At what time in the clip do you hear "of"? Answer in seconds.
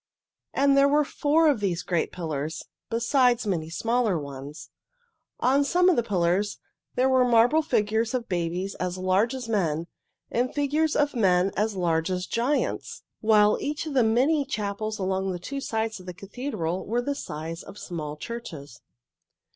1.47-1.59, 5.89-5.95, 8.15-8.27, 10.95-11.13, 13.85-13.93, 15.99-16.07, 17.61-17.77